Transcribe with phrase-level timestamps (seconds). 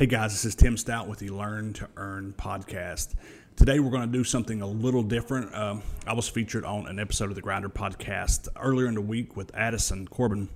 [0.00, 3.16] Hey guys, this is Tim Stout with the Learn to Earn podcast.
[3.54, 5.54] Today we're going to do something a little different.
[5.54, 9.36] Um, I was featured on an episode of the Grinder podcast earlier in the week
[9.36, 10.48] with Addison Corbin.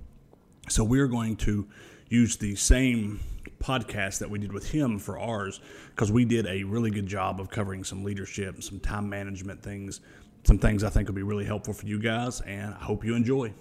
[0.70, 1.68] So we're going to
[2.08, 3.20] use the same
[3.62, 7.38] podcast that we did with him for ours because we did a really good job
[7.38, 10.00] of covering some leadership, some time management things,
[10.44, 13.14] some things I think will be really helpful for you guys, and I hope you
[13.14, 13.52] enjoy.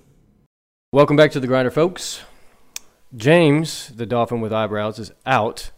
[0.94, 2.22] Welcome back to the Grinder, folks.
[3.16, 5.72] James, the dolphin with eyebrows, is out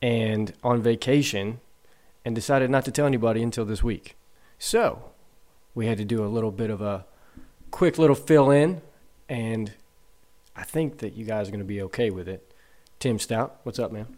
[0.00, 1.60] and on vacation
[2.24, 4.16] and decided not to tell anybody until this week.
[4.58, 5.10] So
[5.74, 7.04] we had to do a little bit of a
[7.70, 8.80] quick little fill in,
[9.28, 9.72] and
[10.54, 12.54] I think that you guys are going to be okay with it.
[13.00, 14.16] Tim Stout, what's up, man?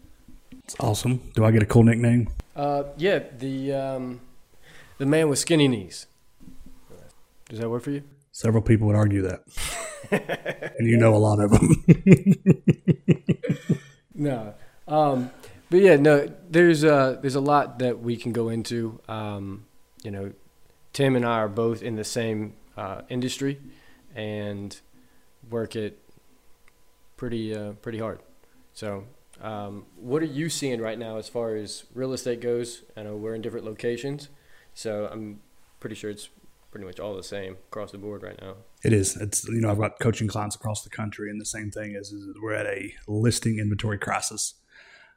[0.63, 1.31] It's awesome.
[1.33, 2.29] Do I get a cool nickname?
[2.55, 4.21] Uh, yeah, the um,
[4.97, 6.07] the man with skinny knees.
[7.49, 8.03] Does that work for you?
[8.35, 9.43] Several people would argue that.
[10.77, 11.85] and you know a lot of them.
[14.13, 14.53] no.
[14.89, 15.31] Um,
[15.69, 18.99] but yeah, no, there's uh, there's a lot that we can go into.
[19.07, 19.67] Um,
[20.03, 20.33] you know,
[20.91, 23.57] Tim and I are both in the same uh, industry
[24.13, 24.77] and
[25.49, 25.97] work it
[27.15, 28.19] pretty uh, pretty hard.
[28.73, 29.05] So,
[29.39, 32.83] um, what are you seeing right now as far as real estate goes?
[32.97, 34.27] I know we're in different locations,
[34.73, 35.39] so I'm
[35.79, 36.27] pretty sure it's
[36.75, 38.53] pretty much all the same across the board right now.
[38.83, 39.15] It is.
[39.15, 42.11] It's you know I've got coaching clients across the country, and the same thing is,
[42.11, 44.55] is we're at a listing inventory crisis.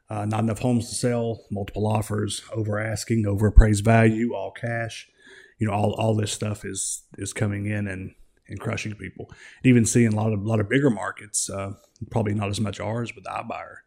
[0.09, 5.09] Uh, not enough homes to sell, multiple offers, over asking, over appraised value, all cash.
[5.57, 8.15] You know, all, all this stuff is is coming in and,
[8.47, 9.29] and crushing people.
[9.65, 11.73] Even seeing a lot of a lot of bigger markets, uh,
[12.09, 13.79] probably not as much ours, but the iBuyer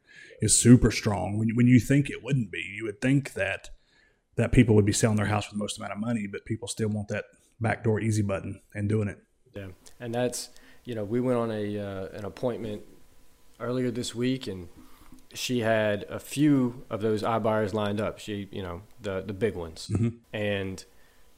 [0.43, 1.39] is super strong.
[1.39, 3.71] When when you think it wouldn't be, you would think that
[4.37, 6.69] that people would be selling their house for the most amount of money, but people
[6.69, 7.25] still want that
[7.63, 9.19] backdoor easy button and doing it.
[9.55, 9.69] Yeah,
[10.01, 10.51] and that's
[10.85, 12.83] you know we went on a uh, an appointment
[13.61, 14.69] earlier this week, and
[15.33, 18.19] she had a few of those iBuyers lined up.
[18.19, 20.17] She you know the the big ones, mm-hmm.
[20.33, 20.85] and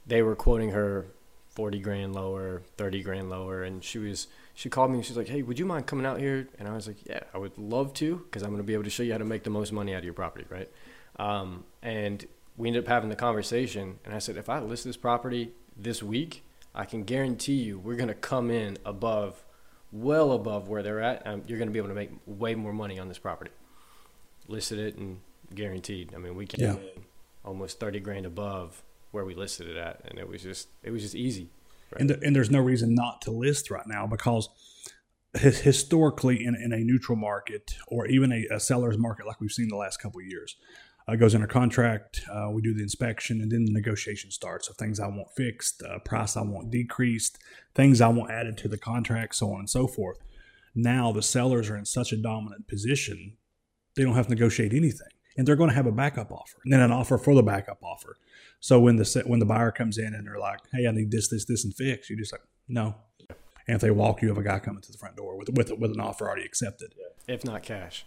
[0.06, 1.06] they were quoting her
[1.48, 5.28] forty grand lower, thirty grand lower, and she was she called me and she's like,
[5.28, 7.92] "Hey, would you mind coming out here?" And I was like, "Yeah, I would love
[7.94, 9.72] to because I'm going to be able to show you how to make the most
[9.72, 10.70] money out of your property, right?"
[11.16, 12.24] Um, and
[12.56, 16.02] we ended up having the conversation, and I said, "If I list this property this
[16.02, 19.44] week, I can guarantee you we're going to come in above,
[19.92, 21.26] well above where they're at.
[21.26, 23.50] Um, you're going to be able to make way more money on this property.
[24.48, 25.20] Listed it and
[25.54, 26.12] guaranteed.
[26.14, 26.72] I mean, we came yeah.
[26.72, 27.04] in
[27.44, 31.02] almost 30 grand above where we listed it at, and it was just it was
[31.02, 31.50] just easy.
[31.92, 32.00] Right?
[32.00, 34.48] And, the, and there's no reason not to list right now because
[35.34, 39.68] historically in, in a neutral market or even a, a seller's market like we've seen
[39.68, 40.56] the last couple of years,
[41.06, 42.22] uh, goes under contract.
[42.30, 44.68] Uh, we do the inspection, and then the negotiation starts.
[44.68, 47.38] So things I want fixed, uh, price I want decreased,
[47.74, 50.18] things I want added to the contract, so on and so forth.
[50.74, 53.36] Now the sellers are in such a dominant position,
[53.96, 55.06] they don't have to negotiate anything,
[55.36, 57.78] and they're going to have a backup offer, and then an offer for the backup
[57.82, 58.16] offer.
[58.60, 61.28] So when the when the buyer comes in and they're like, "Hey, I need this,
[61.28, 62.96] this, this, and fix," you're just like, "No."
[63.66, 65.70] And if they walk, you have a guy coming to the front door with with
[65.78, 66.94] with an offer already accepted,
[67.28, 68.04] if not cash.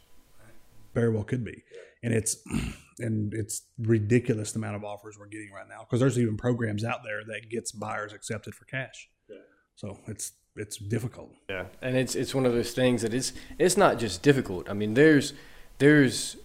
[0.97, 1.63] Very well could be,
[2.01, 2.37] and it's
[2.99, 6.83] and it's ridiculous the amount of offers we're getting right now because there's even programs
[6.83, 9.07] out there that gets buyers accepted for cash.
[9.29, 9.35] Yeah.
[9.75, 11.35] So it's it's difficult.
[11.47, 14.67] Yeah, and it's it's one of those things that it's it's not just difficult.
[14.67, 15.33] I mean, there's
[15.77, 16.37] there's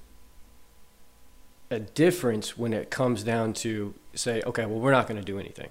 [1.70, 5.38] a difference when it comes down to say, okay, well, we're not going to do
[5.38, 5.70] anything,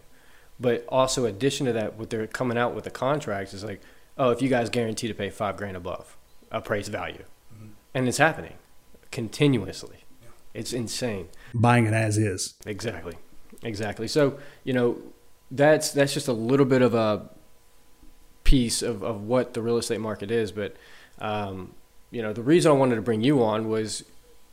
[0.60, 3.80] but also addition to that, what they're coming out with the contracts is like,
[4.18, 6.18] oh, if you guys guarantee to pay five grand above
[6.52, 7.74] appraised value, mm-hmm.
[7.94, 8.54] and it's happening
[9.12, 9.98] continuously.
[10.54, 11.30] It's insane.
[11.54, 12.56] Buying it as is.
[12.66, 13.16] Exactly.
[13.64, 14.08] Exactly.
[14.08, 14.98] So, you know,
[15.50, 17.30] that's that's just a little bit of a
[18.44, 20.52] piece of, of what the real estate market is.
[20.52, 20.76] But
[21.20, 21.74] um,
[22.10, 24.04] you know, the reason I wanted to bring you on was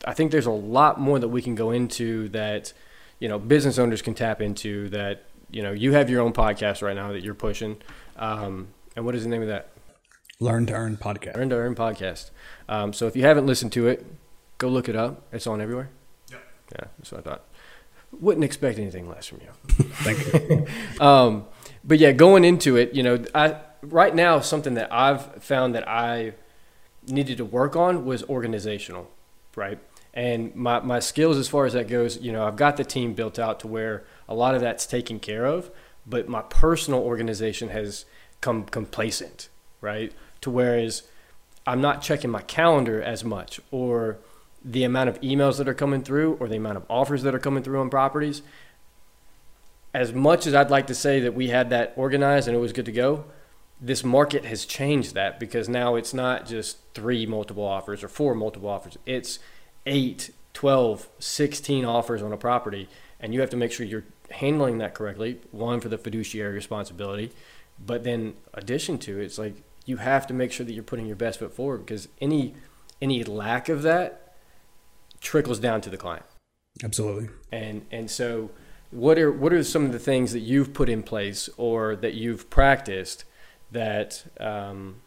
[0.05, 2.73] I think there's a lot more that we can go into that,
[3.19, 6.83] you know, business owners can tap into that, you know, you have your own podcast
[6.83, 7.79] right now that you're pushing.
[8.17, 9.71] Um, and what is the name of that?
[10.41, 11.37] Learn to Earn Podcast.
[11.37, 12.31] Learn to Earn Podcast.
[12.69, 14.07] Um, so if you haven't listened to it,
[14.59, 15.23] Go look it up.
[15.33, 15.91] It's on everywhere.
[16.31, 16.41] Yep.
[16.73, 17.45] Yeah, that's what I thought.
[18.21, 19.51] Wouldn't expect anything less from you.
[20.03, 20.67] Thank you.
[21.05, 21.47] um,
[21.85, 25.89] but yeah, going into it, you know, I right now something that I've found that
[25.89, 26.33] I
[27.07, 29.09] needed to work on was organizational,
[29.57, 29.79] right?
[30.15, 33.15] And my, my skills as far as that goes, you know, I've got the team
[33.15, 35.71] built out to where a lot of that's taken care of,
[36.07, 38.05] but my personal organization has
[38.41, 39.49] come complacent,
[39.81, 40.13] right?
[40.41, 41.05] To whereas
[41.67, 44.19] I'm not checking my calendar as much or
[44.65, 47.39] the amount of emails that are coming through or the amount of offers that are
[47.39, 48.43] coming through on properties,
[49.95, 52.73] as much as I'd like to say that we had that organized and it was
[52.73, 53.25] good to go,
[53.81, 58.35] this market has changed that because now it's not just three multiple offers or four
[58.35, 58.99] multiple offers.
[59.07, 59.39] It's
[59.87, 62.89] 8, 12, 16 offers on a property,
[63.21, 65.39] and you have to make sure you're handling that correctly.
[65.53, 67.31] One for the fiduciary responsibility,
[67.85, 69.55] but then addition to it, it's like
[69.87, 72.55] you have to make sure that you're putting your best foot forward because any
[73.01, 74.28] any lack of that
[75.21, 76.25] trickles down to the client.
[76.83, 77.29] Absolutely.
[77.51, 78.51] And and so
[78.91, 82.15] what are what are some of the things that you've put in place or that
[82.15, 83.25] you've practiced
[83.71, 85.03] that um,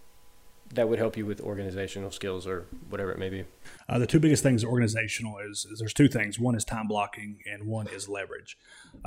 [0.74, 3.46] that would help you with organizational skills or whatever it may be?
[3.90, 6.40] Uh, the two biggest things organizational is, is, there's two things.
[6.40, 8.58] One is time blocking, and one is leverage.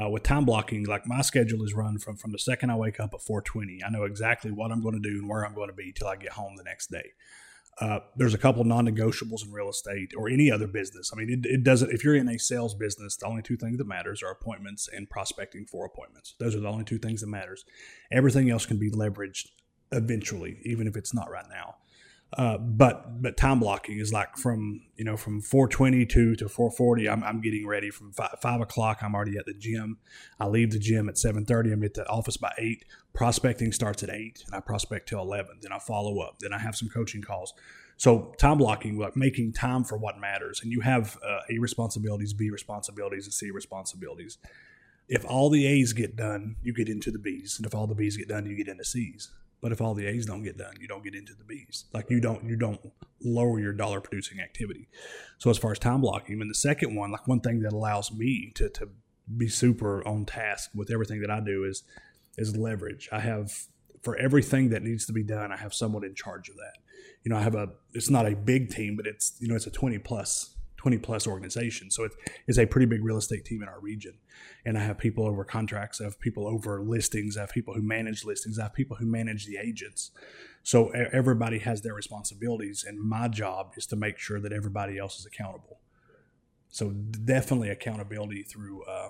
[0.00, 2.98] Uh, with time blocking, like my schedule is run from from the second I wake
[2.98, 3.80] up at 4:20.
[3.86, 6.08] I know exactly what I'm going to do and where I'm going to be till
[6.08, 7.12] I get home the next day.
[7.81, 11.11] Uh, there's a couple non-negotiables in real estate or any other business.
[11.12, 11.91] I mean, it, it, doesn't.
[11.91, 15.11] If you're in a sales business, the only two things that matters are appointments and
[15.11, 16.35] prospecting for appointments.
[16.38, 17.65] Those are the only two things that matters.
[18.12, 19.49] Everything else can be leveraged
[19.91, 21.76] eventually, even if it's not right now.
[22.36, 27.22] Uh, but but time blocking is like from you know from 422 to 440 I'm,
[27.22, 28.98] I'm getting ready from five, 5 o'clock.
[29.02, 29.98] I'm already at the gym.
[30.40, 34.10] I leave the gym at 7.30 i'm at the office by 8 prospecting starts at
[34.10, 36.40] 8 and i prospect till 11 then i follow up.
[36.40, 37.54] Then i have some coaching calls.
[37.96, 40.60] So time blocking like making time for what matters.
[40.60, 44.38] And you have uh, a responsibilities b responsibilities and c responsibilities.
[45.06, 47.58] If all the a's get done you get into the b's.
[47.58, 49.30] And if all the b's get done you get into c's
[49.64, 51.87] but if all the A's don't get done, you don't get into the B's.
[51.94, 52.78] Like you don't you don't
[53.22, 54.88] lower your dollar producing activity.
[55.38, 58.12] So as far as time blocking, and the second one, like one thing that allows
[58.12, 58.90] me to to
[59.38, 61.82] be super on task with everything that I do is
[62.37, 63.08] is leverage.
[63.11, 63.52] I have
[64.02, 66.76] for everything that needs to be done, I have someone in charge of that.
[67.22, 69.66] You know, I have a it's not a big team, but it's you know it's
[69.66, 70.53] a 20 plus
[70.84, 71.90] 20 plus organization.
[71.90, 72.12] So it
[72.46, 74.19] is a pretty big real estate team in our region.
[74.66, 77.81] And I have people over contracts, I have people over listings, I have people who
[77.81, 80.10] manage listings, I have people who manage the agents.
[80.62, 82.84] So everybody has their responsibilities.
[82.86, 85.81] And my job is to make sure that everybody else is accountable.
[86.69, 89.08] So definitely accountability through, uh,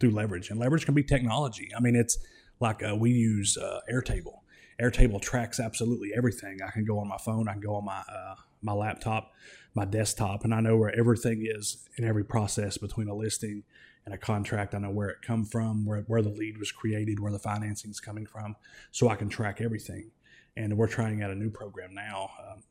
[0.00, 0.50] through leverage.
[0.50, 1.70] And leverage can be technology.
[1.74, 2.18] I mean, it's
[2.60, 4.40] like uh, we use uh, Airtable.
[4.78, 6.58] Airtable tracks absolutely everything.
[6.62, 9.32] I can go on my phone, I can go on my uh, my laptop,
[9.74, 13.62] my desktop, and I know where everything is in every process between a listing
[14.04, 14.74] and a contract.
[14.74, 17.90] I know where it come from, where, where the lead was created, where the financing
[17.90, 18.56] is coming from,
[18.90, 20.10] so I can track everything.
[20.56, 22.30] And we're trying out a new program now.
[22.40, 22.62] Um,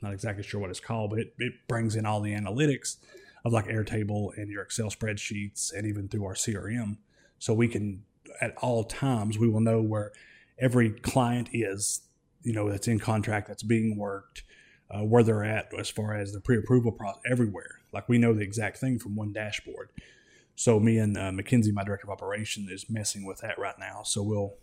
[0.00, 2.98] not exactly sure what it's called, but it, it brings in all the analytics
[3.44, 6.98] of like Airtable and your Excel spreadsheets and even through our CRM.
[7.38, 8.04] So we can,
[8.40, 10.12] at all times, we will know where
[10.58, 12.02] every client is,
[12.42, 14.44] you know, that's in contract, that's being worked,
[14.90, 17.80] uh, where they're at as far as the pre-approval process everywhere.
[17.92, 19.88] Like we know the exact thing from one dashboard.
[20.56, 24.02] So me and uh, Mackenzie, my director of operation, is messing with that right now.
[24.04, 24.54] So we'll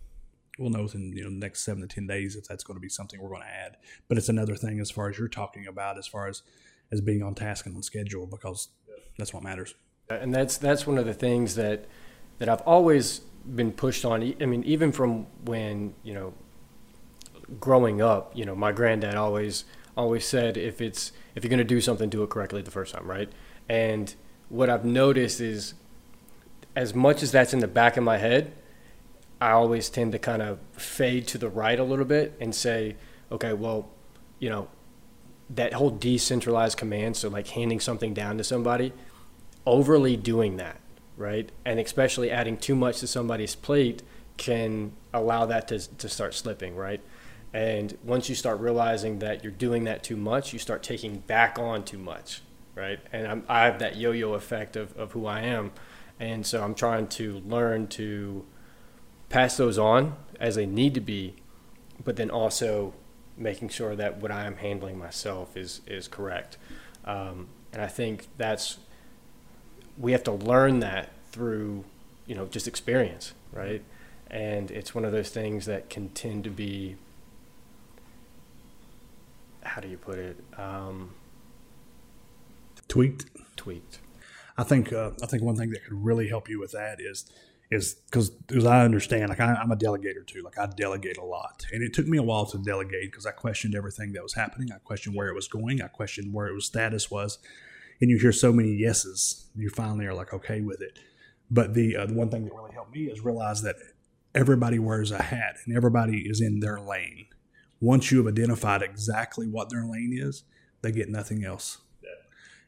[0.58, 2.82] we'll know within you know the next seven to ten days if that's going to
[2.82, 3.78] be something we're going to add.
[4.08, 6.44] But it's another thing as far as you're talking about, as far as
[6.92, 8.70] as being on task and on schedule, because
[9.18, 9.74] that's what matters.
[10.10, 11.86] And that's that's one of the things that
[12.40, 13.20] that I've always
[13.56, 14.34] been pushed on.
[14.42, 16.34] I mean, even from when you know
[17.60, 19.66] growing up, you know, my granddad always
[19.98, 22.94] always said if it's if you're going to do something, do it correctly the first
[22.94, 23.30] time, right?
[23.70, 24.14] And
[24.50, 25.74] what I've noticed is,
[26.76, 28.54] as much as that's in the back of my head,
[29.40, 32.96] I always tend to kind of fade to the right a little bit and say,
[33.32, 33.90] okay, well,
[34.40, 34.68] you know,
[35.50, 38.94] that whole decentralized command, so like handing something down to somebody,
[39.66, 40.80] overly doing that,
[41.18, 41.50] right?
[41.66, 44.04] And especially adding too much to somebody's plate
[44.38, 47.02] can allow that to, to start slipping, right?
[47.54, 51.60] And once you start realizing that you're doing that too much, you start taking back
[51.60, 52.42] on too much,
[52.76, 53.00] right?
[53.12, 55.72] And I'm, i have that yo yo effect of, of who I am.
[56.20, 58.46] And so I'm trying to learn to
[59.30, 61.36] pass those on as they need to be,
[62.04, 62.94] but then also
[63.38, 66.58] making sure that what I am handling myself is, is correct.
[67.06, 68.78] Um, and I think that's,
[69.98, 71.84] we have to learn that through,
[72.28, 73.82] you know, just experience, right?
[74.30, 76.96] And it's one of those things that can tend to be
[79.64, 80.38] how do you put it?
[80.58, 81.12] Um,
[82.88, 83.26] tweaked.
[83.56, 84.00] Tweaked.
[84.58, 87.32] I think uh, I think one thing that could really help you with that is
[87.72, 90.42] is because as I understand, like I, am a delegator too.
[90.44, 93.32] Like I delegate a lot, and it took me a while to delegate because I
[93.32, 94.70] questioned everything that was happening.
[94.72, 95.82] I questioned where it was going.
[95.82, 97.40] I questioned where it was status was,
[98.02, 101.00] and you hear so many yeses, you finally are like okay with it.
[101.50, 103.78] But the uh, the one thing that really helped me is realize that
[104.36, 107.28] everybody wears a hat and everybody is in their lane
[107.82, 110.44] once you have identified exactly what their lane is,
[110.82, 111.80] they get nothing else.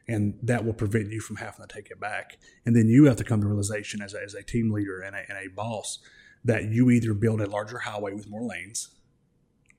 [0.06, 2.36] And that will prevent you from having to take it back.
[2.66, 5.16] And then you have to come to realization as a, as a team leader and
[5.16, 6.00] a, and a boss
[6.44, 8.88] that you either build a larger highway with more lanes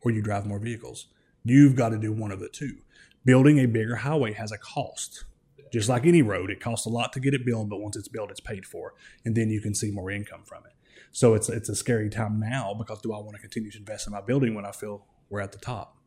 [0.01, 1.07] or you drive more vehicles.
[1.43, 2.77] You've got to do one of the two.
[3.23, 5.25] Building a bigger highway has a cost.
[5.71, 8.07] Just like any road, it costs a lot to get it built, but once it's
[8.07, 8.93] built, it's paid for,
[9.25, 10.71] and then you can see more income from it.
[11.11, 14.07] So it's it's a scary time now because do I want to continue to invest
[14.07, 15.97] in my building when I feel we're at the top?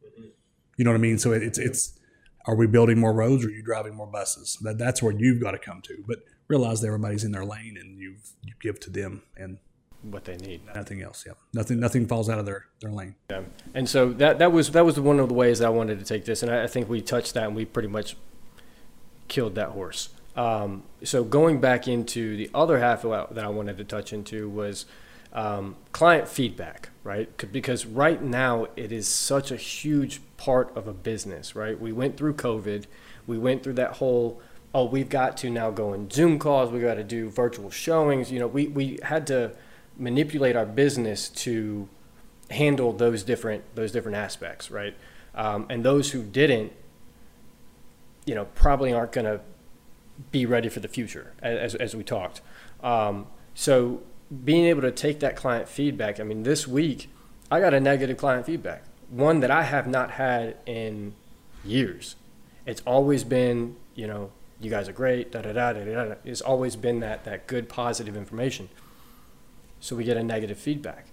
[0.77, 1.19] You know what I mean?
[1.19, 1.99] So it, it's it's
[2.47, 4.59] are we building more roads or are you driving more buses?
[4.63, 6.05] That that's where you've got to come to.
[6.07, 9.59] But realize that everybody's in their lane and you you give to them and
[10.03, 10.61] what they need.
[10.75, 11.25] nothing else.
[11.27, 13.17] Yeah, nothing nothing falls out of their their lane.
[13.31, 13.43] Yeah.
[13.75, 16.05] And so that that was that was one of the ways that I wanted to
[16.05, 18.17] take this, and I, I think we touched that, and we pretty much
[19.27, 20.11] killed that horse.
[20.37, 24.49] Um, so going back into the other half of that I wanted to touch into
[24.49, 24.87] was
[25.33, 27.50] um, client feedback, right?
[27.50, 31.81] Because right now it is such a huge part of a business, right?
[31.81, 32.85] We went through COVID,
[33.27, 34.43] we went through that whole
[34.75, 38.31] oh we've got to now go in Zoom calls, we got to do virtual showings.
[38.31, 39.53] You know, we we had to
[39.97, 41.88] manipulate our business to
[42.50, 44.95] handle those different those different aspects, right?
[45.35, 46.73] Um, and those who didn't,
[48.27, 49.41] you know, probably aren't going to
[50.31, 52.43] be ready for the future, as as we talked.
[52.83, 54.03] Um, so
[54.44, 56.20] being able to take that client feedback.
[56.20, 57.08] I mean, this week
[57.50, 61.14] I got a negative client feedback, one that I have not had in
[61.64, 62.16] years.
[62.66, 64.30] It's always been, you know,
[64.61, 66.14] you guys are great, da da da da da.
[66.25, 68.68] It's always been that that good positive information
[69.80, 71.06] so we get a negative feedback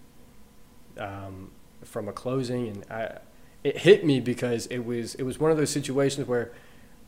[0.97, 1.51] um,
[1.83, 3.19] from a closing, and I,
[3.63, 6.51] it hit me because it was it was one of those situations where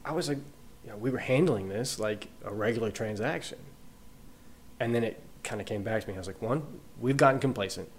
[0.05, 0.39] I was like,
[0.83, 3.59] you know, we were handling this like a regular transaction,
[4.79, 6.15] and then it kind of came back to me.
[6.15, 6.63] I was like, one,
[6.99, 7.89] we've gotten complacent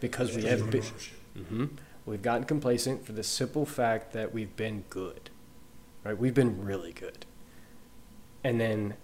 [0.00, 1.66] because we have been, mm-hmm,
[2.06, 5.30] we've gotten complacent for the simple fact that we've been good,
[6.04, 6.16] right?
[6.16, 7.26] We've been really good,
[8.44, 8.94] and then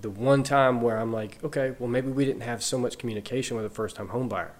[0.00, 3.56] the one time where I'm like, okay, well, maybe we didn't have so much communication
[3.56, 4.52] with a first time homebuyer.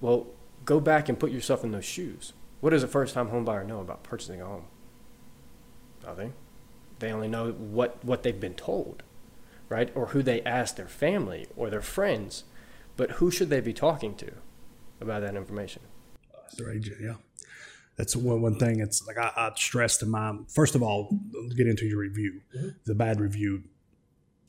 [0.00, 0.26] Well,
[0.64, 2.32] go back and put yourself in those shoes.
[2.60, 4.64] What does a first time homebuyer know about purchasing a home?
[6.04, 6.32] Nothing.
[6.98, 9.02] They only know what, what they've been told,
[9.72, 9.90] right?
[9.94, 12.44] Or who they ask their family or their friends.
[12.96, 14.30] But who should they be talking to
[15.00, 15.82] about that information?
[16.58, 17.14] Their agent, yeah.
[17.96, 18.80] That's one, one thing.
[18.80, 21.18] It's like I, I stress to my first of all,
[21.56, 22.42] get into your review.
[22.54, 22.68] Mm-hmm.
[22.84, 23.62] The bad review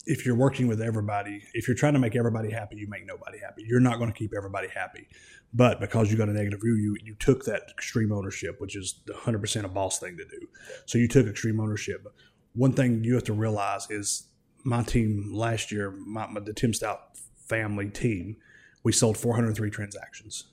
[0.06, 3.38] if you're working with everybody, if you're trying to make everybody happy, you make nobody
[3.38, 3.64] happy.
[3.66, 5.08] You're not going to keep everybody happy.
[5.52, 9.00] But because you got a negative review, you, you took that extreme ownership, which is
[9.08, 10.46] 100% a boss thing to do.
[10.84, 12.06] So you took extreme ownership.
[12.54, 14.28] One thing you have to realize is
[14.64, 17.16] my team last year, my, my, the Tim Stout
[17.46, 18.36] family team,
[18.82, 20.44] we sold 403 transactions.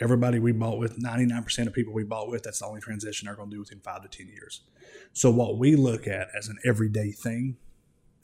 [0.00, 3.34] Everybody we bought with, 99% of people we bought with, that's the only transition they're
[3.34, 4.60] going to do within five to 10 years.
[5.12, 7.56] So what we look at as an everyday thing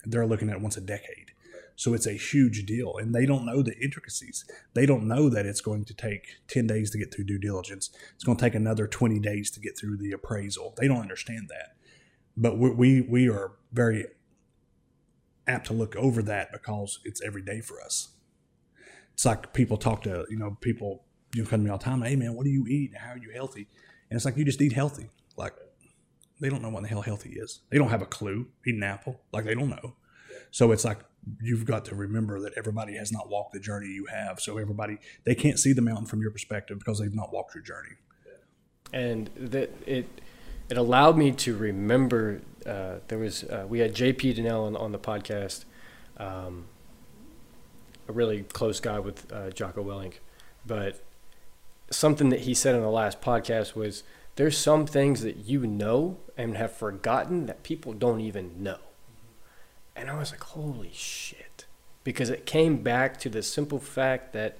[0.05, 1.31] they're looking at once a decade.
[1.75, 2.95] So it's a huge deal.
[2.97, 4.45] And they don't know the intricacies.
[4.73, 7.89] They don't know that it's going to take 10 days to get through due diligence.
[8.13, 10.73] It's going to take another 20 days to get through the appraisal.
[10.77, 11.75] They don't understand that.
[12.37, 14.05] But we, we, we are very
[15.47, 18.09] apt to look over that because it's every day for us.
[19.13, 22.01] It's like people talk to, you know, people, you come to me all the time,
[22.01, 22.91] hey man, what do you eat?
[22.97, 23.67] How are you healthy?
[24.09, 25.09] And it's like, you just eat healthy.
[25.37, 25.53] Like,
[26.39, 27.61] they don't know what the hell healthy is.
[27.69, 28.47] They don't have a clue.
[28.67, 29.95] Eat an apple, like they don't know.
[30.51, 30.99] So it's like
[31.41, 34.39] you've got to remember that everybody has not walked the journey you have.
[34.39, 37.63] So everybody they can't see the mountain from your perspective because they've not walked your
[37.63, 37.95] journey.
[38.93, 40.07] And that it
[40.69, 42.41] it allowed me to remember.
[42.65, 45.65] Uh, there was uh, we had JP Dinnell on, on the podcast,
[46.17, 46.65] um,
[48.07, 50.15] a really close guy with uh, Jocko Willink,
[50.65, 51.03] but
[51.89, 54.03] something that he said in the last podcast was
[54.35, 58.79] there's some things that you know and have forgotten that people don't even know.
[59.95, 61.65] And I was like, holy shit.
[62.03, 64.59] Because it came back to the simple fact that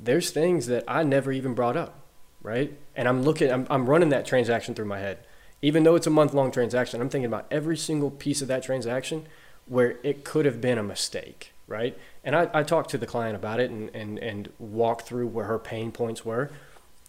[0.00, 2.01] there's things that I never even brought up,
[2.42, 2.76] right?
[2.96, 5.18] And I'm looking, I'm, I'm running that transaction through my head.
[5.60, 8.62] Even though it's a month long transaction, I'm thinking about every single piece of that
[8.62, 9.26] transaction
[9.66, 11.96] where it could have been a mistake, right?
[12.24, 15.46] And I, I talked to the client about it and, and, and walked through where
[15.46, 16.50] her pain points were,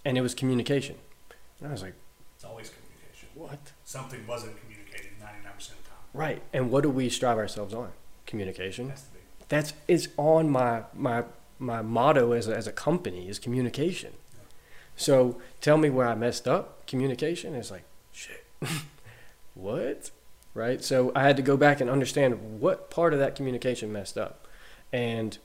[0.06, 0.98] and it was communication
[1.64, 1.94] and I was like,
[2.36, 3.30] it's always communication.
[3.36, 3.72] What?
[3.86, 5.98] Something wasn't communicated 99% of the time.
[6.14, 6.42] Right.
[6.52, 7.92] And what do we strive ourselves on?
[8.26, 8.92] Communication.
[9.48, 11.24] That's it's on my my
[11.60, 14.14] my motto as a, as a company is communication.
[14.96, 16.86] So tell me where I messed up.
[16.88, 18.46] Communication is like shit.
[19.54, 20.12] what?
[20.54, 20.84] Right?
[20.84, 24.48] So I had to go back and understand what part of that communication messed up.
[24.92, 25.38] And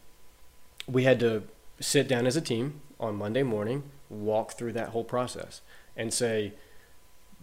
[0.86, 1.44] we had to
[1.80, 5.60] sit down as a team on Monday morning, walk through that whole process
[5.96, 6.52] and say,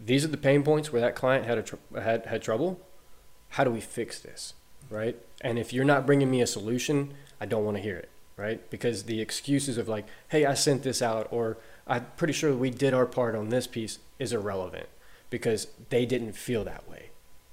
[0.03, 2.79] these are the pain points where that client had, tr- had, had trouble.
[3.49, 4.53] How do we fix this?
[4.89, 5.17] Right.
[5.41, 8.09] And if you're not bringing me a solution, I don't want to hear it.
[8.37, 8.69] Right.
[8.69, 11.57] Because the excuses of like, hey, I sent this out, or
[11.87, 14.87] I'm pretty sure we did our part on this piece is irrelevant
[15.29, 17.09] because they didn't feel that way.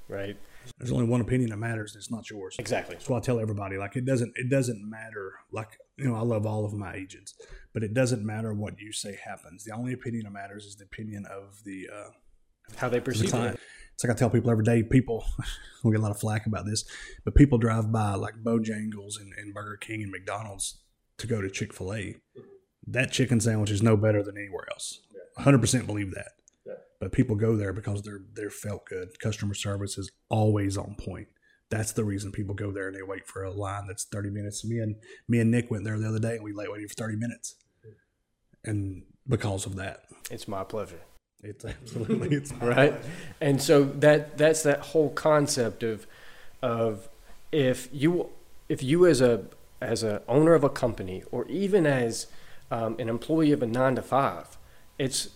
[0.09, 0.37] right?
[0.79, 2.55] There's only one opinion that matters, and it's not yours.
[2.59, 2.95] Exactly.
[2.95, 3.77] That's why I tell everybody.
[3.79, 5.33] Like it doesn't it doesn't matter.
[5.51, 7.35] Like you know, I love all of my agents,
[7.75, 9.65] but it doesn't matter what you say happens.
[9.65, 12.11] The only opinion that matters is the opinion of the uh,
[12.77, 13.57] How they perceive client.
[13.57, 13.61] it.
[13.95, 14.85] It's like I tell people every day.
[14.85, 15.25] People
[15.85, 16.85] we get a lot of flack about this,
[17.25, 20.79] but people drive by like Bojangles and, and Burger King and McDonald's
[21.19, 22.17] to go to Chick Fil A.
[22.87, 25.01] That chicken sandwich is no better than anywhere else.
[25.35, 26.33] 100 percent believe that.
[26.67, 26.75] Yeah.
[27.01, 29.19] But people go there because they're they're felt good.
[29.21, 31.29] Customer service is always on point.
[31.71, 34.63] That's the reason people go there and they wait for a line that's 30 minutes.
[34.65, 34.97] Me and
[35.27, 37.55] me and Nick went there the other day and we late waiting for 30 minutes,
[38.65, 41.01] and because of that, It's my pleasure.
[41.43, 42.95] it's absolutely it's right
[43.41, 46.07] and so that that's that whole concept of
[46.63, 47.09] of
[47.51, 48.29] if you
[48.69, 49.45] if you as a
[49.81, 52.27] as a owner of a company or even as
[52.73, 54.57] um, an employee of a nine to five
[54.99, 55.29] it's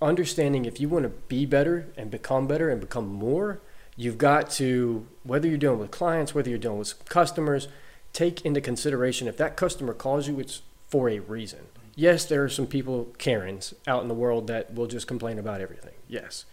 [0.00, 3.60] understanding if you want to be better and become better and become more
[3.96, 7.68] you've got to whether you're dealing with clients whether you're dealing with customers
[8.12, 11.60] take into consideration if that customer calls you it's for a reason.
[11.96, 15.60] Yes there are some people karens out in the world that will just complain about
[15.60, 15.94] everything.
[16.06, 16.44] Yes.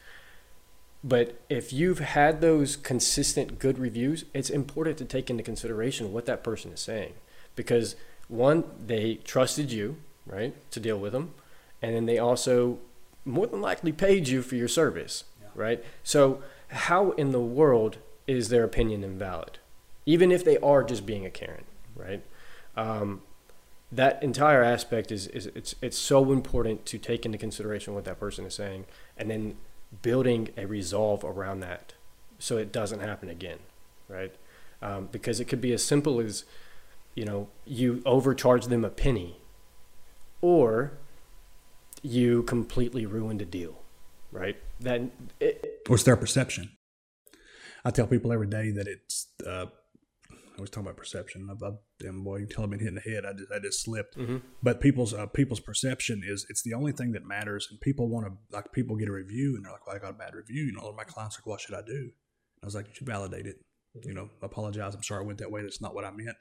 [1.03, 6.25] But if you've had those consistent good reviews it's important to take into consideration what
[6.25, 7.13] that person is saying.
[7.55, 7.95] Because
[8.27, 11.33] one they trusted you right to deal with them
[11.81, 12.79] and then they also
[13.23, 15.83] more than likely paid you for your service right?
[16.03, 19.57] So how in the world is their opinion invalid?
[20.05, 21.63] Even if they are just being a karen
[21.95, 22.23] right?
[22.75, 23.21] Um,
[23.91, 28.19] that entire aspect is, is it's it's so important to take into consideration what that
[28.19, 28.85] person is saying
[29.17, 29.55] and then
[30.01, 31.93] building a resolve around that
[32.37, 33.59] so it doesn't happen again
[34.07, 34.35] right?
[34.81, 36.43] Um, because it could be as simple as
[37.15, 39.37] you know you overcharge them a penny
[40.41, 40.97] or
[42.01, 43.81] you completely ruined a deal
[44.31, 45.01] right that
[45.39, 46.69] it, or it's their perception.
[47.83, 49.27] I tell people every day that it's.
[49.45, 49.67] Uh,
[50.57, 51.47] I was talking about perception.
[51.51, 53.25] I, damn boy, you tell me hitting the head.
[53.25, 54.17] I just, I just slipped.
[54.17, 54.41] Mhm.
[54.63, 57.67] But people's uh, people's perception is it's the only thing that matters.
[57.69, 60.09] And people want to like people get a review and they're like, "Well, I got
[60.11, 61.81] a bad review." You know, a lot of my clients are like, "What should I
[61.85, 63.57] do?" And I was like, "You should validate it.
[64.03, 64.95] You know, apologize.
[64.95, 65.61] I'm sorry I went that way.
[65.61, 66.37] That's not what I meant.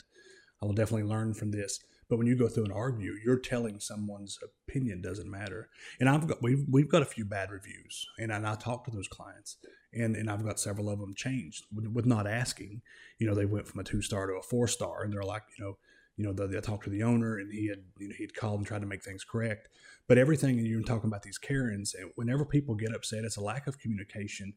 [0.65, 3.81] I will definitely learn from this." But when you go through and argue, you're telling
[3.81, 5.69] someone's opinion doesn't matter.
[5.99, 8.85] And I've got we've we've got a few bad reviews, and I, and I talk
[8.85, 9.57] to those clients,
[9.93, 12.83] and and I've got several of them changed with, with not asking.
[13.19, 15.43] You know, they went from a two star to a four star, and they're like,
[15.59, 15.79] you know,
[16.17, 18.67] you know, they talked to the owner, and he had you know he'd called and
[18.67, 19.69] tried to make things correct.
[20.07, 23.43] But everything, and you're talking about these Karens, and whenever people get upset, it's a
[23.43, 24.55] lack of communication.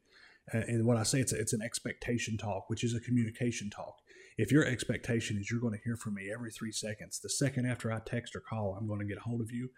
[0.52, 4.00] And when I say it's a, it's an expectation talk, which is a communication talk.
[4.38, 7.66] If your expectation is you're going to hear from me every three seconds, the second
[7.66, 9.72] after I text or call, I'm going to get a hold of you.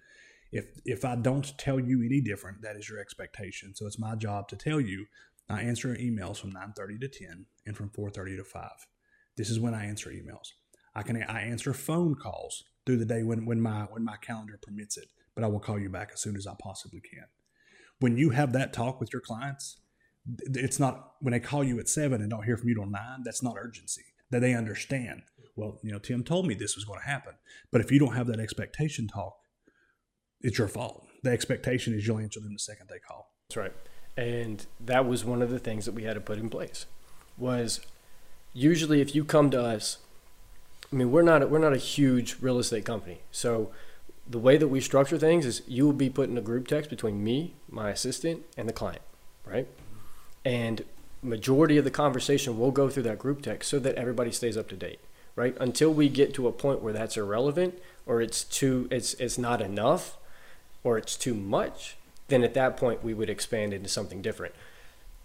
[0.51, 3.73] If if I don't tell you any different, that is your expectation.
[3.75, 5.05] So it's my job to tell you.
[5.51, 8.69] I answer emails from 9:30 to 10 and from 4:30 to 5.
[9.37, 10.49] This is when I answer emails.
[10.93, 14.59] I can I answer phone calls through the day when when my when my calendar
[14.61, 17.25] permits it, but I will call you back as soon as I possibly can.
[17.99, 19.77] When you have that talk with your clients,
[20.41, 23.21] it's not when they call you at seven and don't hear from you till nine.
[23.23, 24.05] That's not urgency.
[24.31, 25.23] That they understand.
[25.55, 27.33] Well, you know, Tim told me this was going to happen,
[27.71, 29.35] but if you don't have that expectation talk,
[30.41, 31.05] it's your fault.
[31.23, 33.33] The expectation is you'll answer them the second they call.
[33.47, 33.73] That's right.
[34.15, 36.85] And that was one of the things that we had to put in place.
[37.37, 37.81] Was
[38.53, 39.97] usually if you come to us,
[40.91, 43.19] I mean we're not we're not a huge real estate company.
[43.31, 43.71] So
[44.27, 46.89] the way that we structure things is you will be put in a group text
[46.89, 49.01] between me, my assistant, and the client,
[49.45, 49.67] right?
[50.45, 50.83] And
[51.21, 54.67] majority of the conversation will go through that group text so that everybody stays up
[54.69, 54.99] to date,
[55.35, 55.55] right?
[55.59, 59.61] Until we get to a point where that's irrelevant or it's too it's it's not
[59.61, 60.17] enough
[60.83, 64.55] or it's too much, then at that point we would expand into something different.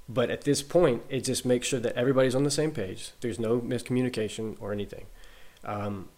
[0.09, 3.13] But at this point, it just makes sure that everybody's on the same page.
[3.21, 5.07] There's no miscommunication or anything.
[5.65, 6.09] Um,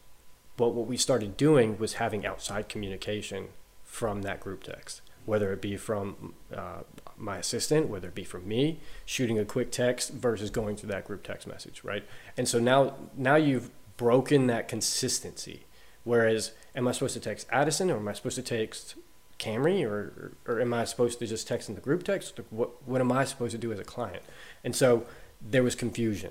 [0.57, 3.49] but what we started doing was having outside communication
[3.85, 6.81] from that group text, whether it be from uh,
[7.16, 11.05] my assistant, whether it be from me, shooting a quick text versus going through that
[11.05, 12.05] group text message, right?
[12.37, 15.64] And so now, now you've broken that consistency.
[16.05, 18.94] Whereas, am I supposed to text Addison or am I supposed to text
[19.38, 22.38] Camry or, or am I supposed to just text in the group text?
[22.50, 24.22] What, what am I supposed to do as a client?
[24.62, 25.07] And so
[25.40, 26.31] there was confusion,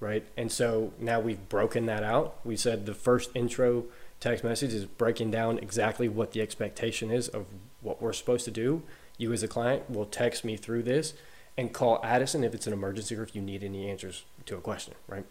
[0.00, 0.26] right?
[0.36, 2.38] And so now we've broken that out.
[2.44, 3.86] We said the first intro
[4.20, 7.46] text message is breaking down exactly what the expectation is of
[7.80, 8.82] what we're supposed to do.
[9.18, 11.14] You as a client will text me through this
[11.56, 14.60] and call Addison if it's an emergency or if you need any answers to a
[14.60, 15.24] question, right?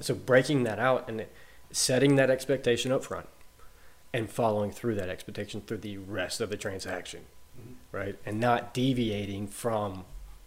[0.00, 1.26] So breaking that out and
[1.70, 3.28] setting that expectation up front
[4.12, 7.22] and following through that expectation through the rest of the transaction,
[7.92, 8.16] right?
[8.26, 10.04] And not deviating from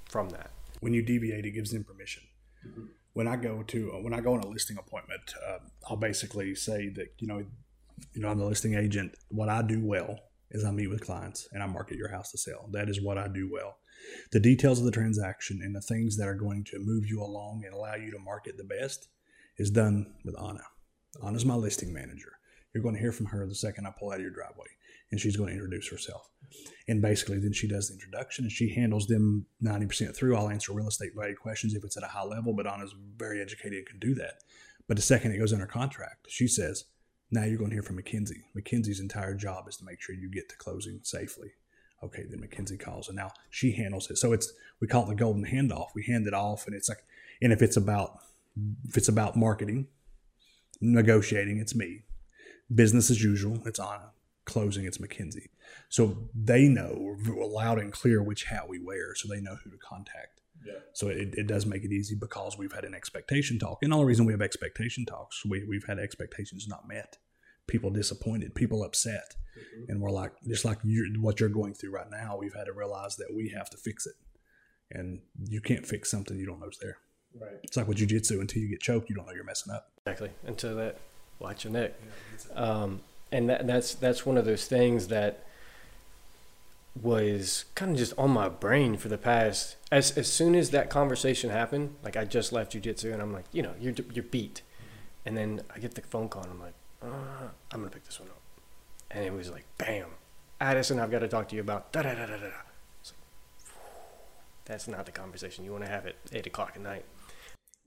[0.10, 0.52] from that.
[0.80, 2.24] when you deviate, it gives them permission.
[2.66, 2.86] Mm-hmm.
[3.14, 6.90] When I go to when I go on a listing appointment, uh, I'll basically say
[6.90, 7.44] that you know,
[8.14, 9.16] you know, I'm the listing agent.
[9.30, 10.20] What I do well
[10.52, 12.70] is I meet with clients and I market your house to sell.
[12.72, 13.78] That is what I do well.
[14.32, 17.64] The details of the transaction and the things that are going to move you along
[17.66, 19.10] and allow you to market the best
[19.58, 20.64] is done with Anna.
[21.26, 22.34] Anna's my listing manager.
[22.74, 24.68] You're going to hear from her the second I pull out of your driveway,
[25.10, 26.30] and she's going to introduce herself.
[26.88, 30.36] And basically, then she does the introduction and she handles them 90% through.
[30.36, 33.42] I'll answer real estate value questions if it's at a high level, but Anna's very
[33.42, 34.44] educated and can do that.
[34.88, 36.86] But the second it goes under contract, she says,
[37.32, 38.46] now you're going to hear from Mackenzie.
[38.56, 41.52] Mackenzie's entire job is to make sure you get to closing safely.
[42.04, 44.18] Okay, then Mackenzie calls, and now she handles it.
[44.18, 45.88] So it's we call it the golden handoff.
[45.96, 47.04] We hand it off, and it's like,
[47.42, 48.20] and if it's about
[48.88, 49.88] if it's about marketing,
[50.80, 52.04] negotiating, it's me.
[52.74, 54.12] Business as usual, it's Anna
[54.48, 55.50] closing, it's Mackenzie.
[55.90, 59.78] So they know loud and clear which hat we wear, so they know who to
[59.78, 60.37] contact.
[60.66, 60.74] Yeah.
[60.94, 63.80] So it, it does make it easy because we've had an expectation talk.
[63.82, 67.18] And the only reason we have expectation talks, we, we've had expectations not met,
[67.68, 69.36] people disappointed, people upset.
[69.58, 69.92] Mm-hmm.
[69.92, 72.74] And we're like, just like you're, what you're going through right now, we've had to
[72.74, 74.16] realize that we have to fix it.
[74.90, 76.98] And you can't fix something you don't know know's there.
[77.40, 77.58] Right.
[77.64, 78.40] It's like with jujitsu.
[78.40, 79.92] Until you get choked, you don't know you're messing up.
[80.06, 80.32] Exactly.
[80.46, 80.98] Until that,
[81.40, 81.94] watch your neck.
[82.50, 85.46] Yeah, um, and that, that's that's one of those things that
[87.02, 90.90] was kind of just on my brain for the past as as soon as that
[90.90, 94.62] conversation happened like i just left jiu-jitsu and i'm like you know you're you're beat.
[95.26, 98.20] And then i get the phone call and i'm like uh, i'm gonna pick this
[98.20, 98.42] one up.
[99.12, 100.08] And it was like bam
[100.62, 102.54] addison i've got to talk to you about da da da da da like,
[104.66, 105.64] that's not the conversation.
[105.66, 107.06] You want to have at eight o'clock at night.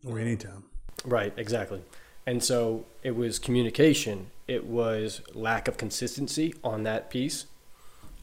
[0.06, 0.64] Or anytime.
[1.04, 1.82] Right exactly.
[2.26, 7.46] And so it was communication, it was lack of consistency on that piece,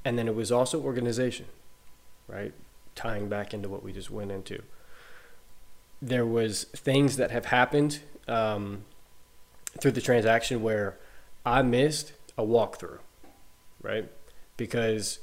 [0.07, 1.47] and then it was also organization,
[2.29, 2.53] right?
[2.95, 4.61] Tying back into what we just went into.
[6.01, 8.85] There was things that have happened um,
[9.81, 10.97] through the transaction where
[11.45, 12.99] I missed a walkthrough,
[13.81, 14.09] right?
[14.55, 15.19] Because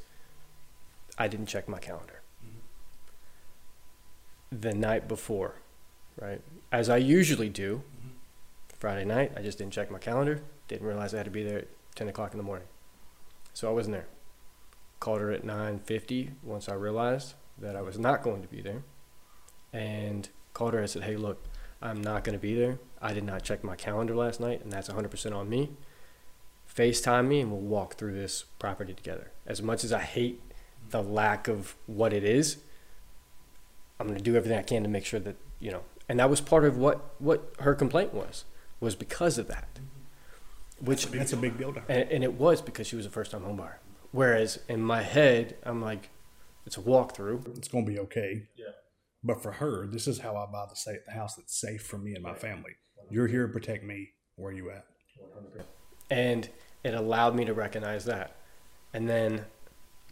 [1.16, 2.58] I didn't check my calendar mm-hmm.
[4.60, 5.54] the night before,
[6.20, 6.42] right?
[6.70, 7.84] As I usually do,
[8.76, 9.32] Friday night.
[9.34, 10.42] I just didn't check my calendar.
[10.68, 12.68] Didn't realize I had to be there at 10 o'clock in the morning.
[13.54, 14.08] So I wasn't there.
[15.04, 18.84] Called her at 9.50 once I realized that I was not going to be there.
[19.70, 21.44] And called her and said, hey, look,
[21.82, 22.78] I'm not going to be there.
[23.02, 25.72] I did not check my calendar last night, and that's 100% on me.
[26.74, 29.30] FaceTime me, and we'll walk through this property together.
[29.46, 30.40] As much as I hate
[30.88, 32.56] the lack of what it is,
[34.00, 36.30] I'm going to do everything I can to make sure that, you know, and that
[36.30, 38.46] was part of what, what her complaint was
[38.80, 39.68] was because of that.
[39.74, 40.86] Mm-hmm.
[40.86, 41.86] Which that's a big deal to her.
[41.90, 43.74] And, and it was because she was a first time homebuyer.
[44.14, 46.10] Whereas in my head, I'm like,
[46.64, 47.56] it's a walkthrough.
[47.58, 48.48] It's going to be okay.
[48.56, 48.66] Yeah.
[49.22, 51.98] But for her, this is how I buy the, safe, the house that's safe for
[51.98, 52.72] me and my family.
[53.10, 54.10] You're here to protect me.
[54.36, 54.86] Where are you at?
[55.58, 55.64] 100%.
[56.10, 56.48] And
[56.84, 58.36] it allowed me to recognize that.
[58.92, 59.46] And then,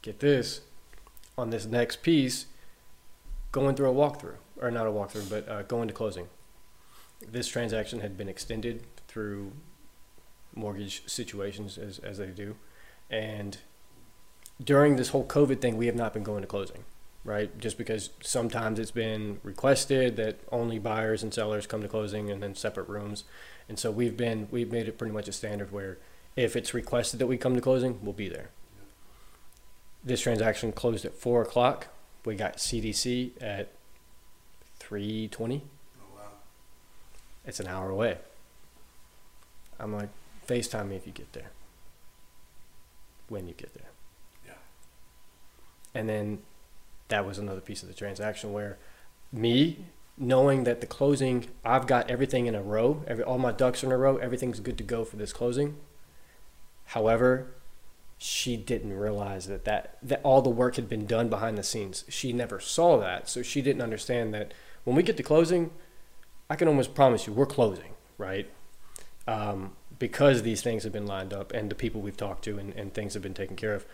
[0.02, 0.62] get this,
[1.38, 2.46] on this next piece,
[3.52, 6.28] going through a walkthrough, or not a walkthrough, but uh, going to closing
[7.30, 9.52] this transaction had been extended through
[10.54, 12.56] mortgage situations as, as they do.
[13.10, 13.58] And
[14.64, 16.84] during this whole COVID thing, we have not been going to closing,
[17.24, 17.56] right?
[17.58, 22.42] Just because sometimes it's been requested that only buyers and sellers come to closing and
[22.42, 23.24] then separate rooms.
[23.68, 25.98] And so we've been, we've made it pretty much a standard where
[26.36, 28.50] if it's requested that we come to closing, we'll be there.
[30.04, 31.88] This transaction closed at four o'clock.
[32.24, 33.72] We got CDC at
[34.78, 35.62] 320
[37.44, 38.18] it's an hour away.
[39.78, 40.10] I'm like,
[40.46, 41.50] FaceTime me if you get there.
[43.28, 43.90] When you get there.
[45.94, 46.38] And then
[47.08, 48.78] that was another piece of the transaction where
[49.32, 49.84] me
[50.16, 53.90] knowing that the closing, I've got everything in a row, every, all my ducks in
[53.90, 55.76] a row, everything's good to go for this closing.
[56.86, 57.48] However,
[58.18, 62.04] she didn't realize that, that that all the work had been done behind the scenes.
[62.08, 65.70] She never saw that, so she didn't understand that when we get to closing,
[66.48, 68.48] I can almost promise you we're closing, right?
[69.26, 72.72] Um, because these things have been lined up and the people we've talked to and,
[72.74, 73.86] and things have been taken care of.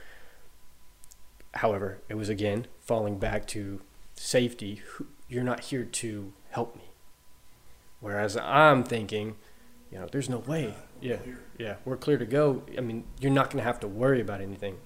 [1.54, 3.80] However, it was again falling back to
[4.14, 4.82] safety.
[5.28, 6.90] You're not here to help me.
[8.00, 9.36] Whereas I'm thinking,
[9.90, 10.74] you know, there's no way.
[11.00, 11.18] Yeah,
[11.58, 12.62] yeah, we're clear to go.
[12.76, 14.78] I mean, you're not going to have to worry about anything.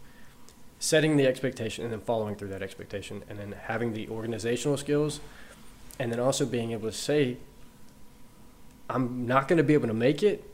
[0.79, 5.20] Setting the expectation and then following through that expectation, and then having the organizational skills,
[5.98, 7.37] and then also being able to say
[8.90, 10.44] I'm not going to be able to make it.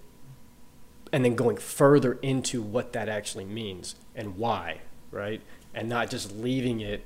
[1.11, 5.41] And then going further into what that actually means and why, right?
[5.79, 7.05] And not just leaving it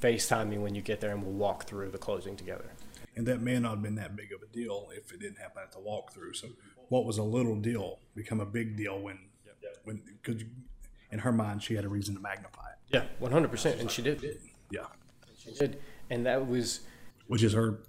[0.00, 2.70] FaceTime me when you get there and we'll walk through the closing together.
[3.14, 5.62] And that may not have been that big of a deal if it didn't happen
[5.62, 6.34] at the walkthrough.
[6.34, 6.48] So,
[6.88, 9.18] what was a little deal become a big deal when,
[9.84, 10.42] when because
[11.12, 12.94] in her mind she had a reason to magnify it.
[12.94, 14.24] Yeah, one hundred percent, and she did.
[14.70, 14.86] Yeah,
[15.38, 16.80] She did, and that was
[17.26, 17.80] which is her.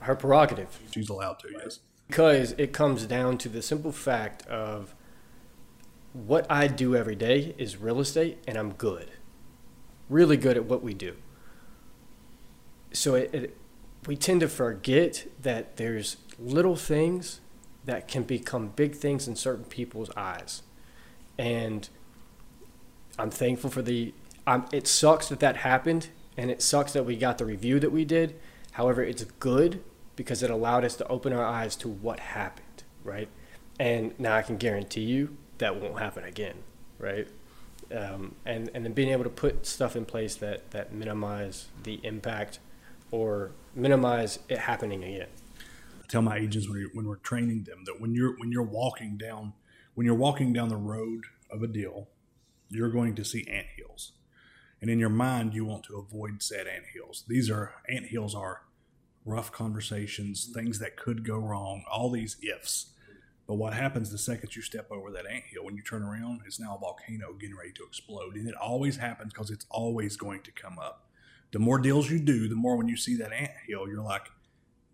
[0.00, 1.48] her prerogative She's allowed to.
[1.64, 1.80] Yes.
[2.08, 4.94] because it comes down to the simple fact of
[6.12, 9.08] what I do every day is real estate, and I'm good,
[10.08, 11.16] really good at what we do.
[12.92, 13.56] So it, it
[14.06, 17.40] we tend to forget that there's little things
[17.84, 20.62] that can become big things in certain people's eyes,
[21.38, 21.88] and
[23.18, 24.14] I'm thankful for the.
[24.46, 27.92] Um, it sucks that that happened, and it sucks that we got the review that
[27.92, 28.38] we did.
[28.72, 29.82] However, it's good
[30.16, 33.28] because it allowed us to open our eyes to what happened, right?
[33.78, 36.56] And now I can guarantee you that won't happen again,
[36.98, 37.28] right?
[37.92, 42.00] Um, and and then being able to put stuff in place that that minimize the
[42.02, 42.58] impact
[43.10, 45.28] or minimize it happening again.
[46.02, 49.16] I tell my agents when, when we're training them that when you're when you're walking
[49.16, 49.52] down
[49.94, 52.08] when you're walking down the road of a deal,
[52.70, 54.12] you're going to see ant hills,
[54.80, 57.24] and in your mind you want to avoid said ant hills.
[57.28, 58.62] These are ant hills are
[59.24, 62.91] rough conversations, things that could go wrong, all these ifs.
[63.52, 65.66] But what happens the second you step over that ant hill?
[65.66, 68.96] When you turn around, it's now a volcano getting ready to explode, and it always
[68.96, 71.10] happens because it's always going to come up.
[71.50, 74.30] The more deals you do, the more when you see that ant hill, you're like,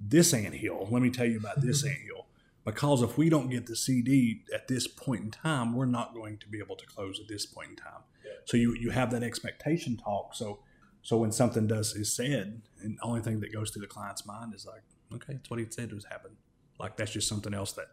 [0.00, 0.88] this ant hill.
[0.90, 2.26] Let me tell you about this ant hill.
[2.64, 6.38] Because if we don't get the CD at this point in time, we're not going
[6.38, 8.02] to be able to close at this point in time.
[8.44, 10.34] So you you have that expectation talk.
[10.34, 10.58] So
[11.02, 14.26] so when something does is said, and the only thing that goes through the client's
[14.26, 14.82] mind is like,
[15.14, 16.34] okay, that's what he said was happened.
[16.80, 17.86] Like that's just something else that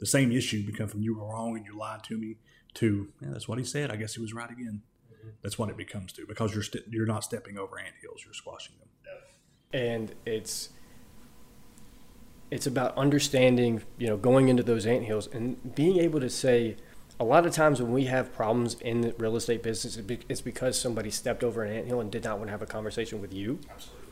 [0.00, 2.36] the same issue become from you were wrong and you lied to me
[2.74, 3.90] to yeah, that's what he said.
[3.90, 4.82] I guess he was right again.
[5.12, 5.28] Mm-hmm.
[5.42, 8.34] That's what it becomes to because you're st- you're not stepping over ant hills, you're
[8.34, 8.88] squashing them.
[9.72, 10.70] and it's
[12.50, 16.76] it's about understanding you know going into those ant hills and being able to say
[17.20, 19.96] a lot of times when we have problems in the real estate business
[20.28, 22.66] it's because somebody stepped over an ant hill and did not want to have a
[22.66, 24.04] conversation with you Absolutely.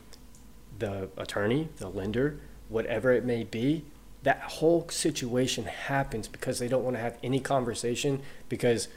[0.77, 3.83] the attorney the lender whatever it may be
[4.23, 8.87] that whole situation happens because they don't want to have any conversation because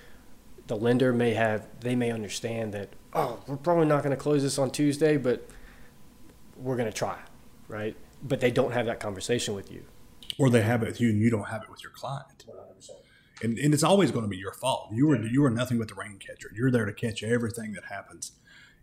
[0.67, 4.43] the lender may have they may understand that oh we're probably not going to close
[4.43, 5.49] this on tuesday but
[6.57, 7.19] we're going to try
[7.69, 9.85] right but they don't have that conversation with you
[10.39, 12.47] Or they have it with you and you don't have it with your client.
[13.43, 14.91] And, and it's always going to be your fault.
[14.93, 16.51] You were you were nothing but the rain catcher.
[16.55, 18.33] You're there to catch everything that happens.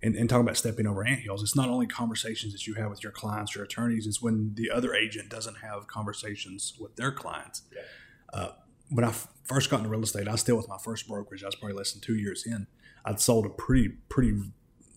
[0.02, 3.04] And, and talking about stepping over anthills, it's not only conversations that you have with
[3.04, 4.08] your clients or attorneys.
[4.08, 7.64] It's when the other agent doesn't have conversations with their clients.
[8.32, 8.50] Uh,
[8.90, 11.44] when I f- first got into real estate, I was still with my first brokerage.
[11.44, 12.68] I was probably less than two years in.
[13.04, 14.40] I'd sold a pretty pretty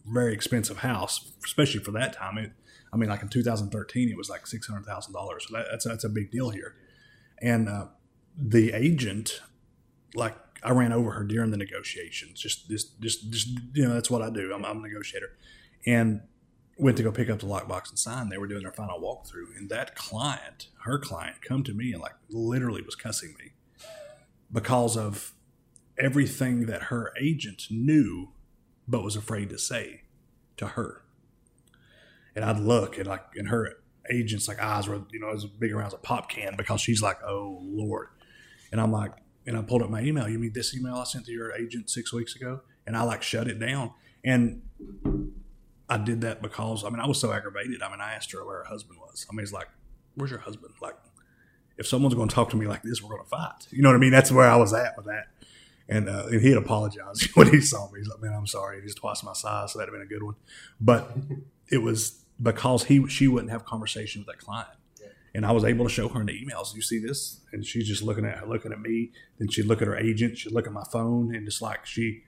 [0.06, 2.38] very expensive house, especially for that time.
[2.38, 2.52] It,
[2.92, 5.46] I mean, like in 2013, it was like six hundred thousand dollars.
[5.48, 6.74] So that, that's that's a big deal here.
[7.40, 7.86] And uh,
[8.36, 9.40] the agent,
[10.14, 12.40] like, I ran over her during the negotiations.
[12.40, 14.52] Just, just, just, just you know, that's what I do.
[14.52, 15.36] I'm, I'm a negotiator,
[15.86, 16.22] and
[16.78, 18.28] went to go pick up the lockbox and sign.
[18.28, 22.00] They were doing their final walkthrough, and that client, her client, come to me and
[22.00, 23.52] like literally was cussing me
[24.52, 25.34] because of
[25.98, 28.30] everything that her agent knew
[28.88, 30.02] but was afraid to say
[30.56, 31.02] to her.
[32.34, 33.74] And I'd look and like, and her
[34.10, 37.02] agent's like eyes were, you know, as big around as a pop can because she's
[37.02, 38.08] like, oh Lord.
[38.70, 39.12] And I'm like,
[39.46, 40.28] and I pulled up my email.
[40.28, 42.60] You mean this email I sent to your agent six weeks ago?
[42.86, 43.92] And I like shut it down.
[44.24, 44.62] And
[45.88, 47.82] I did that because I mean I was so aggravated.
[47.82, 49.26] I mean I asked her where her husband was.
[49.30, 49.68] I mean it's like,
[50.14, 50.74] where's your husband?
[50.80, 50.96] Like,
[51.78, 53.66] if someone's going to talk to me like this, we're going to fight.
[53.70, 54.12] You know what I mean?
[54.12, 55.28] That's where I was at with that.
[55.88, 58.00] And, uh, and he had apologized when he saw me.
[58.00, 58.80] He's like, "Man, I'm sorry.
[58.82, 60.36] He's twice my size, so that'd have been a good one."
[60.80, 61.16] But
[61.70, 64.68] it was because he she wouldn't have conversation with that client,
[65.34, 66.74] and I was able to show her in the emails.
[66.74, 69.12] You see this, and she's just looking at looking at me.
[69.38, 70.38] Then she'd look at her agent.
[70.38, 72.24] She'd look at my phone, and just like she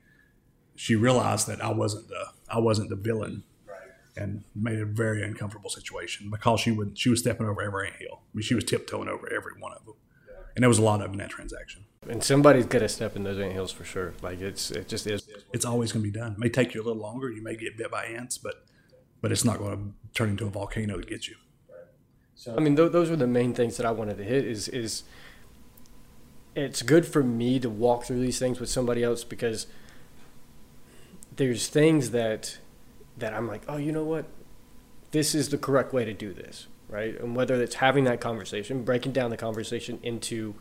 [0.74, 3.78] she realized that I wasn't the I wasn't the villain, right.
[4.16, 8.20] and made a very uncomfortable situation because she would she was stepping over every hill.
[8.22, 9.94] I mean, she was tiptoeing over every one of them,
[10.56, 11.84] and there was a lot of them in that transaction.
[12.08, 15.06] and somebody's got to step in those ant hills for sure like it's it just
[15.06, 16.32] is It's always going to be done.
[16.32, 17.30] It may take you a little longer.
[17.30, 18.64] You may get bit by ants, but
[19.20, 21.36] but it's not going to turn into a volcano to get you.
[22.56, 24.44] I mean, th- those were the main things that I wanted to hit.
[24.44, 25.02] Is is
[26.54, 29.66] it's good for me to walk through these things with somebody else because
[31.34, 32.58] there's things that
[33.16, 34.26] that I'm like, oh, you know what,
[35.12, 37.18] this is the correct way to do this, right?
[37.20, 40.54] And whether it's having that conversation, breaking down the conversation into,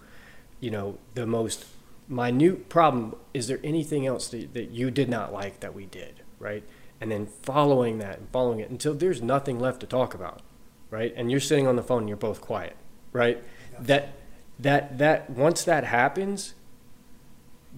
[0.59, 1.65] you know, the most
[2.07, 3.15] minute problem.
[3.33, 6.63] Is there anything else that, that you did not like that we did, right?
[7.03, 10.41] and then following that and following it until there's nothing left to talk about,
[10.93, 11.11] right?
[11.17, 12.75] And you're sitting on the phone and you're both quiet,
[13.11, 13.43] right?
[13.79, 14.13] That
[14.59, 16.53] that that once that happens,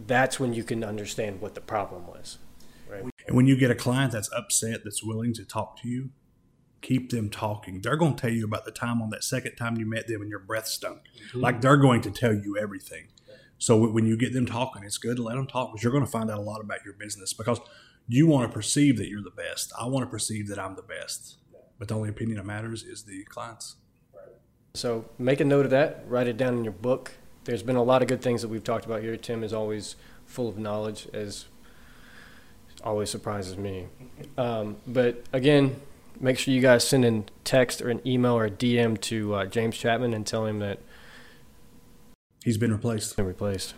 [0.05, 2.39] that's when you can understand what the problem was.
[2.89, 3.05] Right?
[3.25, 6.09] And when you get a client that's upset, that's willing to talk to you,
[6.81, 7.79] keep them talking.
[7.79, 10.21] They're going to tell you about the time on that second time you met them
[10.21, 10.99] and your breath stunk.
[11.29, 11.39] Mm-hmm.
[11.39, 13.07] Like they're going to tell you everything.
[13.57, 16.05] So when you get them talking, it's good to let them talk because you're going
[16.05, 17.61] to find out a lot about your business because
[18.09, 19.71] you want to perceive that you're the best.
[19.79, 21.37] I want to perceive that I'm the best.
[21.77, 23.75] But the only opinion that matters is the client's.
[24.73, 26.03] So make a note of that.
[26.07, 27.11] Write it down in your book.
[27.45, 29.15] There's been a lot of good things that we've talked about here.
[29.17, 31.45] Tim is always full of knowledge, as
[32.83, 33.87] always surprises me.
[34.37, 35.79] Um, but again,
[36.19, 39.45] make sure you guys send in text or an email or a DM to uh,
[39.45, 40.79] James Chapman and tell him that
[42.43, 43.15] he's been replaced.
[43.15, 43.73] Been replaced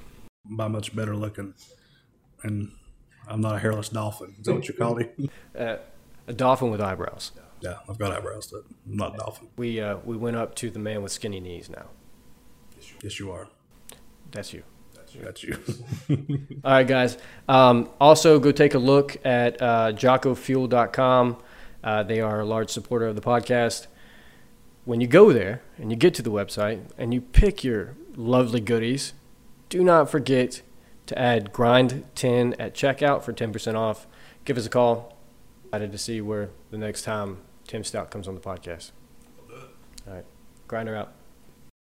[0.46, 1.54] by much better looking,
[2.44, 2.72] and
[3.28, 4.36] I'm not a hairless dolphin.
[4.40, 5.30] Is that what you called him?
[5.58, 5.78] Uh,
[6.28, 7.32] a dolphin with eyebrows.
[7.62, 9.48] Yeah, I've got eyebrows, but I'm not a dolphin.
[9.58, 11.88] We uh, we went up to the man with skinny knees now.
[13.02, 13.48] Yes, you are.
[14.32, 14.63] That's you.
[15.22, 15.58] That's you.
[16.63, 17.17] All right, guys.
[17.48, 21.38] Um, also, go take a look at uh, jockofuel.com.
[21.84, 23.88] Uh, they are a large supporter of the podcast.
[24.86, 28.60] When you go there and you get to the website and you pick your lovely
[28.60, 29.13] goodies,
[29.70, 30.62] do not forget
[31.08, 34.08] to add grind10 at checkout for 10% off.
[34.46, 35.17] Give us a call.
[35.65, 38.91] Excited to see where the next time Tim Stout comes on the podcast.
[40.08, 40.25] All right.
[40.67, 41.13] Grinder out.